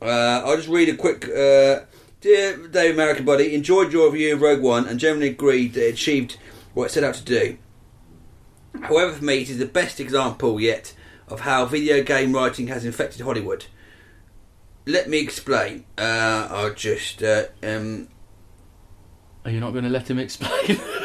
[0.02, 1.26] Uh, I'll just read a quick.
[1.26, 1.86] Uh,
[2.22, 5.88] Dear Dave Marek and Buddy, enjoyed your review of Rogue One and generally agreed that
[5.88, 6.38] it achieved
[6.74, 7.58] what it set out to do.
[8.82, 10.94] However, for me, it is the best example yet
[11.28, 13.68] of how video game writing has infected Hollywood.
[14.88, 15.86] Let me explain.
[15.98, 17.22] Uh, I'll just.
[17.22, 18.08] Uh, um,
[19.46, 20.80] Are you not going to let him explain?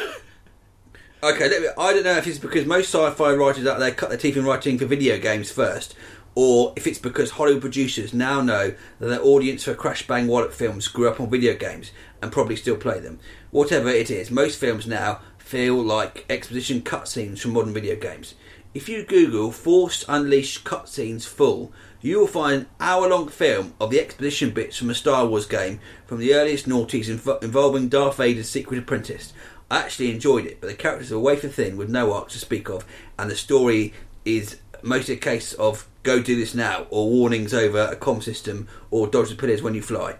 [1.23, 4.17] Okay, me, I don't know if it's because most sci-fi writers out there cut their
[4.17, 5.93] teeth in writing for video games first,
[6.33, 10.51] or if it's because Hollywood producers now know that their audience for Crash Bang Wallet
[10.51, 11.91] films grew up on video games
[12.23, 13.19] and probably still play them.
[13.51, 18.33] Whatever it is, most films now feel like exposition cutscenes from modern video games.
[18.73, 23.99] If you Google "Force Unleashed cutscenes full," you will find an hour-long film of the
[23.99, 28.49] exposition bits from a Star Wars game from the earliest noughties inv- involving Darth Vader's
[28.49, 29.33] secret apprentice.
[29.71, 32.69] I actually enjoyed it, but the characters are wafer thin with no arc to speak
[32.69, 32.85] of,
[33.17, 33.93] and the story
[34.25, 38.67] is mostly a case of go do this now, or warnings over a comm system,
[38.89, 40.15] or dodge the pillars when you fly.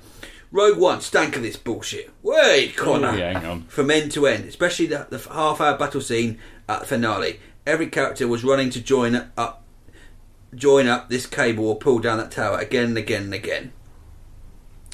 [0.54, 2.12] Rogue One stank of this bullshit.
[2.24, 3.10] Wait, Connor.
[3.10, 3.64] Oh, yeah, hang on.
[3.64, 7.42] From end to end, especially the, the half-hour battle scene at the finale.
[7.68, 9.66] Every character was running to join up,
[10.56, 13.74] join up this cable or pull down that tower again and again and again.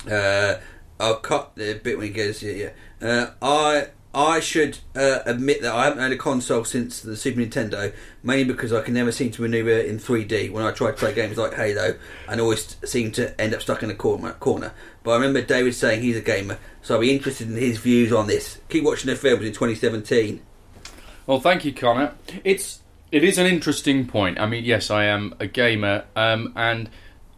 [0.09, 0.55] Uh,
[0.99, 2.41] I'll cut the bit when he goes.
[2.41, 3.07] Yeah, yeah.
[3.07, 7.41] Uh, I I should uh, admit that I haven't had a console since the Super
[7.41, 7.93] Nintendo,
[8.23, 11.13] mainly because I can never seem to maneuver in 3D when I try to play
[11.13, 11.95] games like Halo,
[12.27, 14.31] and always seem to end up stuck in a corner.
[14.33, 14.73] corner.
[15.03, 18.11] But I remember David saying he's a gamer, so I'll be interested in his views
[18.11, 18.59] on this.
[18.69, 20.41] Keep watching the films in 2017.
[21.27, 22.15] Well, thank you, Connor.
[22.43, 24.39] It's it is an interesting point.
[24.39, 26.89] I mean, yes, I am a gamer, um, and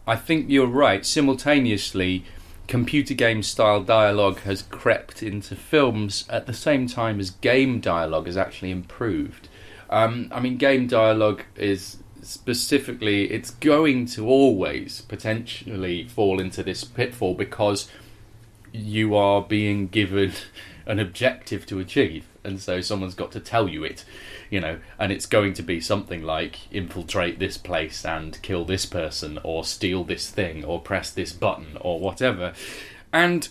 [0.06, 1.04] I think you're right.
[1.04, 2.24] Simultaneously,
[2.70, 8.26] computer game style dialogue has crept into films at the same time as game dialogue
[8.26, 9.48] has actually improved.
[9.90, 16.84] Um, I mean, game dialogue is specifically it's going to always potentially fall into this
[16.84, 17.90] pitfall because
[18.72, 20.32] you are being given
[20.86, 24.04] an objective to achieve and so someone's got to tell you it
[24.50, 28.84] you know and it's going to be something like infiltrate this place and kill this
[28.84, 32.52] person or steal this thing or press this button or whatever
[33.12, 33.48] and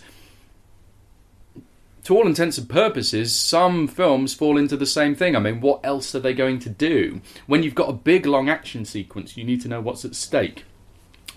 [2.04, 5.36] to all intents and purposes, some films fall into the same thing.
[5.36, 7.20] I mean, what else are they going to do?
[7.46, 10.64] When you've got a big, long action sequence, you need to know what's at stake.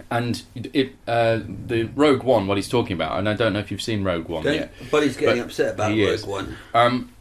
[0.10, 3.70] And it, uh, the Rogue One, what he's talking about, and I don't know if
[3.70, 4.74] you've seen Rogue One Don't, yet.
[4.90, 6.26] Buddy's getting But upset about Rogue is.
[6.26, 6.58] One.
[6.74, 7.14] Um,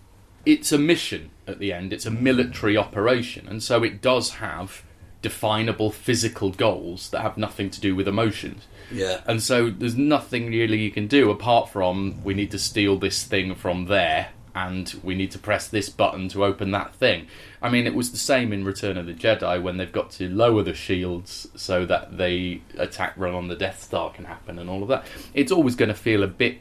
[0.47, 1.93] it's a mission at the end.
[1.93, 4.83] It's a military operation, and so it does have
[5.23, 8.67] definable physical goals that have nothing to do with emotions.
[8.91, 9.21] Yeah.
[9.27, 13.25] And so there's nothing really you can do apart from we need to steal this
[13.25, 17.27] thing from there and we need to press this button to open that thing.
[17.63, 20.29] I mean, it was the same in Return of the Jedi when they've got to
[20.29, 24.69] lower the shields so that the attack run on the Death Star can happen and
[24.69, 25.07] all of that.
[25.33, 26.59] It's always going to feel a bit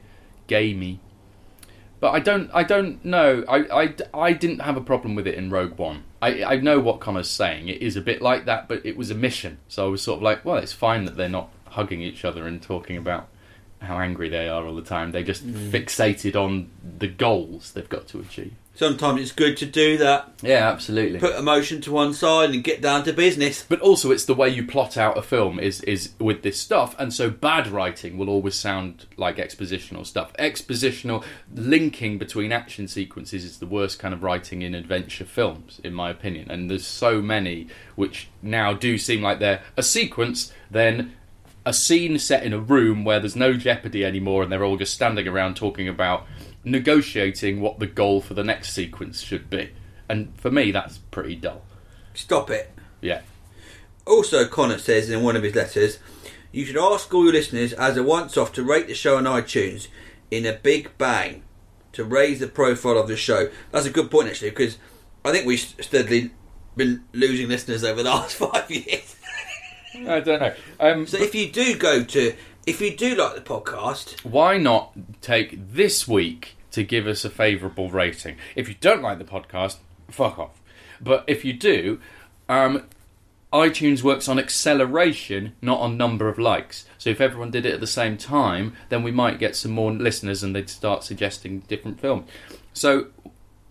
[0.48, 1.00] gamey.
[2.02, 3.46] But I don't, I don't know.
[3.48, 6.04] I, I, I didn't have a problem with it in Rogue One.
[6.20, 7.70] I, I know what Connor's saying.
[7.70, 9.60] It is a bit like that, but it was a mission.
[9.68, 12.48] So I was sort of like, well, it's fine that they're not hugging each other
[12.48, 13.28] and talking about
[13.82, 15.12] how angry they are all the time.
[15.12, 15.70] They're just mm.
[15.70, 18.54] fixated on the goals they've got to achieve.
[18.74, 20.32] Sometimes it's good to do that.
[20.42, 21.20] Yeah, absolutely.
[21.20, 23.66] Put emotion to one side and get down to business.
[23.68, 26.96] But also, it's the way you plot out a film is is with this stuff,
[26.98, 30.32] and so bad writing will always sound like expositional stuff.
[30.40, 35.94] Expositional linking between action sequences is the worst kind of writing in adventure films, in
[35.94, 36.50] my opinion.
[36.50, 41.14] And there's so many which now do seem like they're a sequence, then
[41.66, 44.94] a scene set in a room where there's no jeopardy anymore, and they're all just
[44.94, 46.26] standing around talking about
[46.64, 49.72] negotiating what the goal for the next sequence should be.
[50.10, 51.62] And for me, that's pretty dull.
[52.14, 52.72] Stop it.
[53.02, 53.22] Yeah.
[54.06, 56.00] Also, Connor says in one of his letters,
[56.52, 59.24] you should ask all your listeners as a once off to rate the show on
[59.24, 59.88] iTunes
[60.30, 61.44] in a big bang
[61.94, 63.50] to raise the profile of the show.
[63.72, 64.78] That's a good point, actually, because
[65.24, 66.32] I think we've steadily
[66.76, 69.16] been losing listeners over the last five years.
[69.96, 70.54] I don't know.
[70.80, 72.34] Um, So if you do go to,
[72.66, 77.30] if you do like the podcast, why not take this week to give us a
[77.30, 78.38] favourable rating?
[78.56, 79.78] If you don't like the podcast,
[80.10, 80.62] fuck off.
[81.00, 82.00] But if you do,
[82.48, 82.84] um,
[83.52, 86.86] iTunes works on acceleration, not on number of likes.
[87.00, 89.92] So if everyone did it at the same time, then we might get some more
[89.92, 92.30] listeners and they'd start suggesting different films.
[92.74, 93.08] So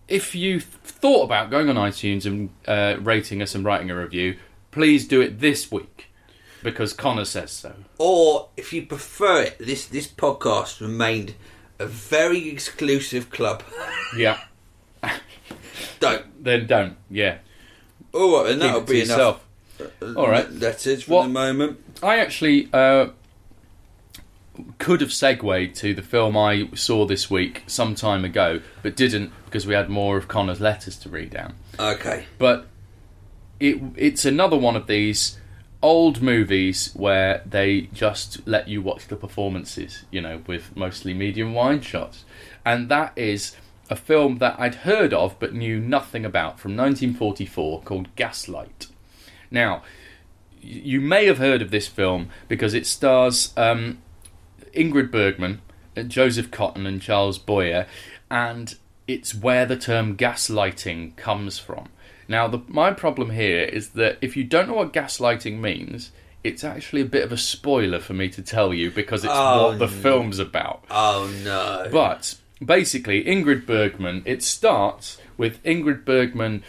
[0.09, 4.37] if you thought about going on iTunes and uh, rating us and writing a review,
[4.71, 6.10] please do it this week
[6.63, 7.73] because Connor says so.
[7.97, 11.33] or if you prefer it, this this podcast remained
[11.79, 13.63] a very exclusive club.
[14.15, 14.39] Yeah.
[15.99, 16.43] Don't.
[16.43, 16.95] Then don't.
[17.09, 17.37] Yeah.
[18.13, 19.45] All right, and Keep that'll it be yourself.
[19.79, 20.17] enough.
[20.17, 20.51] All right.
[20.51, 21.79] letters for What- the moment.
[22.03, 23.07] I actually uh,
[24.79, 29.31] could have segued to the film I saw this week some time ago, but didn't
[29.45, 31.53] because we had more of Connor's letters to read down.
[31.79, 32.25] Okay.
[32.37, 32.67] But
[33.59, 35.37] it it's another one of these
[35.81, 41.53] old movies where they just let you watch the performances, you know, with mostly medium
[41.53, 42.25] wide shots.
[42.65, 43.55] And that is
[43.89, 48.87] a film that I'd heard of but knew nothing about from 1944 called Gaslight.
[49.49, 49.83] Now,
[50.61, 53.97] you may have heard of this film because it stars um,
[54.73, 55.61] Ingrid Bergman,
[55.97, 57.87] uh, Joseph Cotten, and Charles Boyer,
[58.29, 58.75] and
[59.07, 61.89] it's where the term gaslighting comes from.
[62.31, 66.11] Now, the, my problem here is that if you don't know what gaslighting means,
[66.45, 69.67] it's actually a bit of a spoiler for me to tell you because it's Oh,
[69.67, 69.91] what the no.
[69.91, 70.83] film's about.
[70.89, 71.89] Oh no.
[71.91, 76.63] But basically, Ingrid Bergman, it starts with Ingrid Bergman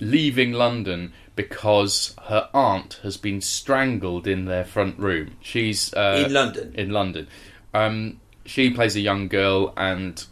[0.00, 5.32] leaving London because her aunt has been strangled in their front room.
[5.40, 6.74] She's uh, In London?
[6.76, 7.26] In London,
[7.74, 10.24] um, she plays a young girl and.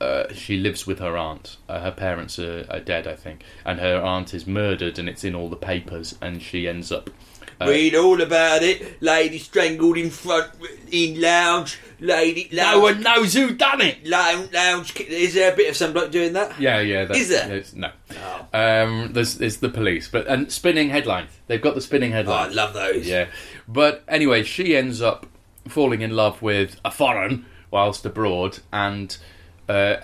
[0.00, 1.58] Uh, she lives with her aunt.
[1.68, 5.24] Uh, her parents are, are dead, I think, and her aunt is murdered, and it's
[5.24, 6.16] in all the papers.
[6.22, 7.10] And she ends up
[7.66, 9.02] Read all about it.
[9.02, 10.50] Lady strangled in front
[10.90, 11.78] in lounge.
[12.00, 12.76] Lady lounge.
[12.76, 14.06] no one knows who done it.
[14.06, 14.98] Lounge, lounge.
[15.00, 16.58] Is there a bit of some bloke doing that?
[16.58, 17.04] Yeah, yeah.
[17.04, 17.62] That's, Is there?
[17.74, 17.90] No.
[18.54, 21.30] Um, there's, there's the police, but and spinning headlines.
[21.48, 23.06] They've got the spinning Oh, I love those.
[23.06, 23.28] Yeah,
[23.68, 25.26] but anyway, she ends up
[25.68, 29.16] falling in love with a foreign whilst abroad, and
[29.70, 29.96] uh,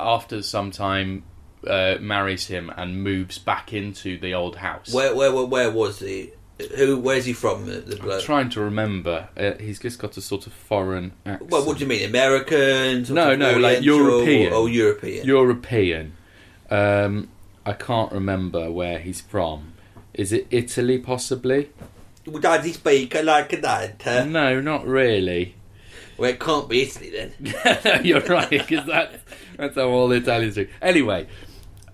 [0.00, 1.22] after some time
[1.66, 4.92] uh, marries him and moves back into the old house.
[4.92, 6.32] Where, where, where, where was he?
[6.76, 6.98] Who?
[6.98, 7.66] Where's he from?
[7.66, 9.28] The, the I'm trying to remember.
[9.36, 11.50] Uh, he's just got a sort of foreign accent.
[11.50, 13.02] Well, what do you mean, American?
[13.12, 13.82] No, no, like?
[13.82, 14.52] European.
[14.52, 15.26] Oh, European.
[15.26, 16.12] European.
[16.70, 17.28] Um,
[17.66, 19.72] I can't remember where he's from.
[20.12, 21.70] Is it Italy, possibly?
[22.40, 24.26] Does he speak like that?
[24.26, 25.56] No, not really.
[26.16, 27.32] Well, it can't be Italy then.
[27.84, 29.20] no, you're right, because that,
[29.56, 30.68] that's how all the Italians do.
[30.80, 31.26] Anyway,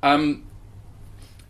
[0.03, 0.45] um,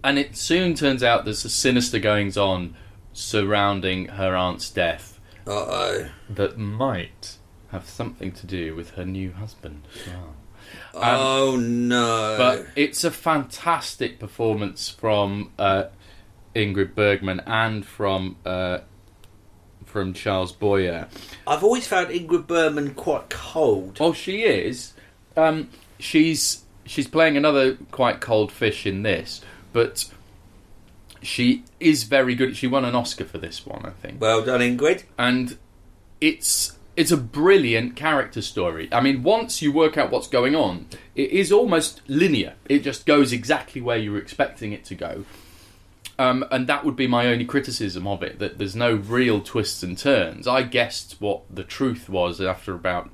[0.04, 2.76] and it soon turns out there's a sinister goings on
[3.12, 6.08] surrounding her aunt's death Uh oh.
[6.28, 7.36] that might
[7.72, 9.82] have something to do with her new husband.
[9.94, 10.34] as well.
[10.94, 12.36] oh no.
[12.38, 15.84] But it's a fantastic performance from uh,
[16.54, 18.78] Ingrid Bergman and from uh,
[19.90, 21.08] from Charles Boyer.
[21.46, 23.98] I've always found Ingrid Bergman quite cold.
[24.00, 24.94] Oh, she is.
[25.36, 29.40] Um, she's she's playing another quite cold fish in this,
[29.72, 30.08] but
[31.22, 32.56] she is very good.
[32.56, 35.04] She won an Oscar for this one, I think, Well done, Ingrid.
[35.18, 35.58] and
[36.20, 38.88] it's it's a brilliant character story.
[38.92, 42.54] I mean, once you work out what's going on, it is almost linear.
[42.68, 45.24] It just goes exactly where you were expecting it to go.
[46.20, 49.82] Um, and that would be my only criticism of it that there's no real twists
[49.82, 50.46] and turns.
[50.46, 53.08] I guessed what the truth was after about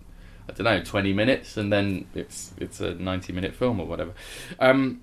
[0.49, 4.13] I don't know 20 minutes, and then it's it's a 90 minute film or whatever.
[4.59, 5.03] Um,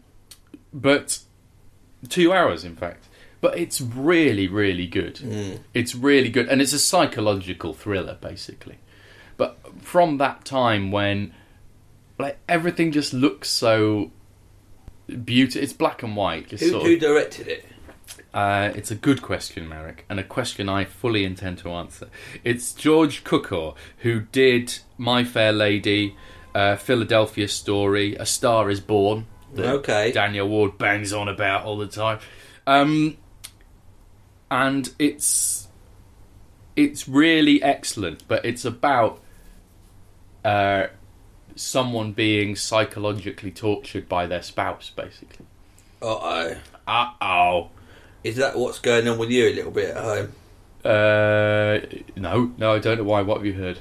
[0.74, 1.20] but
[2.10, 3.08] two hours, in fact.
[3.40, 5.22] But it's really, really good.
[5.74, 8.80] It's really good, and it's a psychological thriller, basically.
[9.38, 11.34] But from that time when,
[12.20, 14.12] like, everything just looks so
[15.24, 16.52] beautiful, it's black and white.
[16.52, 17.66] Who, who directed it?
[18.34, 22.10] Uh, it's a good question, Marek, and a question I fully intend to answer.
[22.44, 26.16] It's George Cukor who did My Fair Lady,
[26.56, 29.28] uh, Philadelphia Story, A Star Is Born.
[29.54, 30.12] that Okay.
[30.12, 32.20] Daniel Ward bangs on about all the time,
[32.66, 33.18] um,
[34.50, 35.68] and it's
[36.76, 39.22] it's really excellent, but it's about
[40.44, 40.88] uh,
[41.56, 45.46] someone being psychologically tortured by their spouse, basically.
[46.02, 46.56] Uh oh.
[46.88, 47.70] Uh oh.
[48.24, 50.32] Is that what's going on with you a little bit at home?
[50.86, 51.80] Uh,
[52.16, 53.22] no, no, I don't know why.
[53.22, 53.80] What have you heard?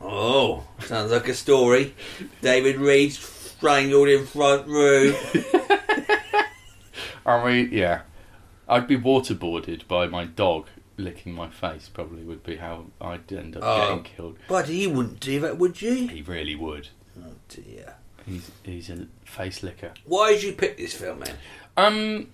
[0.00, 1.94] Oh, sounds like a story.
[2.40, 5.14] David Reed strangled in front room.
[7.26, 8.02] I mean, yeah,
[8.68, 10.66] I'd be waterboarded by my dog
[10.96, 11.88] licking my face.
[11.92, 13.80] Probably would be how I'd end up Oh.
[13.88, 14.36] getting killed.
[14.48, 16.06] Buddy, you wouldn't do that, would you?
[16.08, 16.88] He really would.
[17.20, 17.96] Oh dear.
[18.24, 19.92] He's he's a face licker.
[20.04, 21.34] Why did you pick this film, man?
[21.76, 22.28] Um,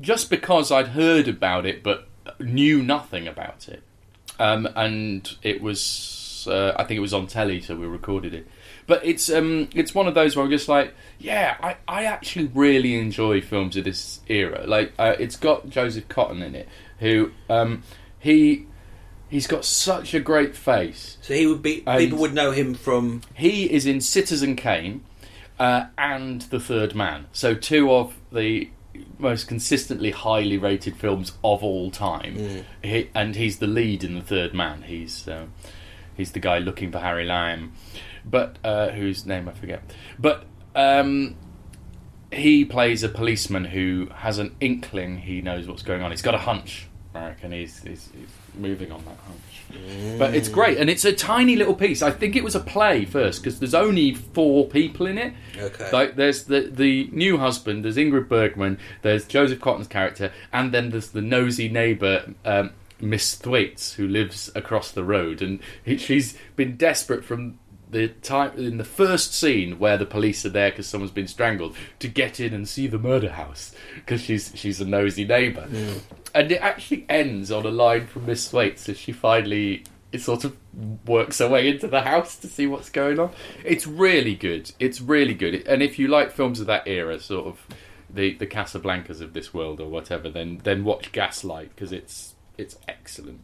[0.00, 2.08] just because I'd heard about it but
[2.40, 3.82] knew nothing about it,
[4.38, 8.46] um, and it was uh, I think it was on telly, so we recorded it.
[8.86, 12.46] But it's um, it's one of those where I'm just like, yeah, I, I actually
[12.54, 14.64] really enjoy films of this era.
[14.66, 16.68] Like, uh, it's got Joseph Cotten in it,
[16.98, 17.82] who um,
[18.18, 18.66] he
[19.28, 21.18] he's got such a great face.
[21.22, 21.82] So he would be.
[21.86, 23.22] And- people would know him from.
[23.34, 25.02] He is in Citizen Kane
[25.58, 27.26] uh, and The Third Man.
[27.32, 28.68] So two of the
[29.18, 32.36] most consistently highly rated films of all time.
[32.82, 34.82] He, and he's the lead in The Third Man.
[34.82, 35.52] He's um,
[36.16, 37.72] he's the guy looking for Harry Lime,
[38.24, 39.82] but uh, whose name I forget.
[40.18, 41.36] But um,
[42.32, 46.10] he plays a policeman who has an inkling he knows what's going on.
[46.10, 46.88] He's got a hunch,
[47.22, 47.52] Reckon.
[47.52, 50.18] He's, he's, he's moving on that hunch.
[50.18, 52.02] But it's great, and it's a tiny little piece.
[52.02, 55.32] I think it was a play first because there's only four people in it.
[55.56, 55.90] Okay.
[55.90, 60.90] Like there's the the new husband, there's Ingrid Bergman, there's Joseph Cotten's character, and then
[60.90, 62.34] there's the nosy neighbour.
[62.44, 67.58] Um, Miss Thwaites, who lives across the road, and he, she's been desperate from
[67.94, 71.76] the time in the first scene where the police are there because someone's been strangled
[72.00, 75.68] to get in and see the murder house because she's she's a nosy neighbour,
[76.34, 80.44] and it actually ends on a line from Miss Thwaites as she finally it sort
[80.44, 80.56] of
[81.06, 83.30] works her way into the house to see what's going on.
[83.64, 84.72] It's really good.
[84.78, 87.66] It's really good, and if you like films of that era, sort of
[88.10, 92.76] the the Casablancas of this world or whatever, then then watch Gaslight because it's it's
[92.88, 93.40] excellent.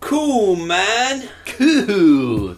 [0.00, 1.28] Cool, man.
[1.44, 2.56] Cool.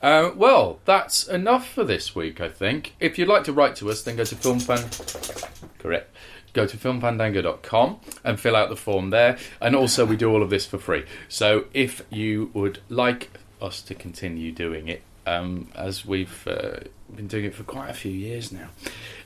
[0.00, 2.94] Uh, well, that's enough for this week, I think.
[3.00, 5.78] If you'd like to write to us, then go to filmfan.
[5.78, 6.14] Correct.
[6.52, 9.38] Go to filmfandango.com and fill out the form there.
[9.60, 11.04] And also, we do all of this for free.
[11.28, 13.30] So, if you would like
[13.60, 16.80] us to continue doing it, um, as we've uh,
[17.14, 18.68] been doing it for quite a few years now,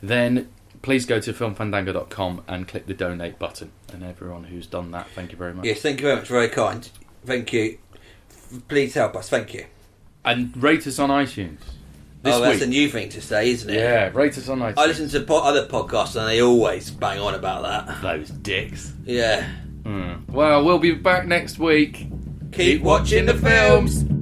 [0.03, 0.49] then
[0.81, 3.71] please go to filmfandango.com and click the donate button.
[3.93, 5.65] And everyone who's done that, thank you very much.
[5.65, 6.29] Yes, thank you very much.
[6.29, 6.89] Very kind.
[7.25, 7.79] Thank you.
[8.69, 9.29] Please help us.
[9.29, 9.67] Thank you.
[10.25, 11.59] And rate us on iTunes.
[12.23, 12.63] This oh, that's week.
[12.63, 13.77] a new thing to say, isn't it?
[13.77, 14.79] Yeah, rate us on iTunes.
[14.79, 18.01] I listen to po- other podcasts and they always bang on about that.
[18.01, 18.93] Those dicks.
[19.05, 19.49] Yeah.
[19.85, 20.13] Hmm.
[20.29, 22.07] Well, we'll be back next week.
[22.53, 24.03] Keep, watching the films.
[24.03, 24.22] Imagine